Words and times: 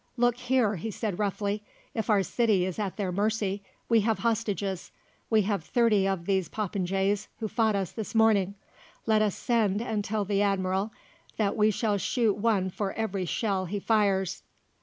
"Look 0.17 0.35
here," 0.37 0.77
he 0.77 0.89
said 0.89 1.19
roughly; 1.19 1.61
"if 1.93 2.09
our 2.09 2.23
city 2.23 2.65
is 2.65 2.79
at 2.79 2.97
their 2.97 3.11
mercy, 3.11 3.61
we 3.87 4.01
have 4.01 4.17
hostages. 4.17 4.91
We 5.29 5.43
have 5.43 5.63
thirty 5.63 6.07
of 6.07 6.25
these 6.25 6.49
popinjays 6.49 7.27
who 7.39 7.47
fought 7.47 7.75
us 7.75 7.91
this 7.91 8.15
morning; 8.15 8.55
let 9.05 9.21
us 9.21 9.35
send 9.35 9.79
and 9.79 10.03
tell 10.03 10.25
the 10.25 10.41
Admiral 10.41 10.91
that 11.37 11.55
we 11.55 11.69
shall 11.69 11.99
shoot 11.99 12.33
one 12.33 12.71
for 12.71 12.93
every 12.93 13.25
shell 13.25 13.65
he 13.67 13.79
fires." 13.79 14.41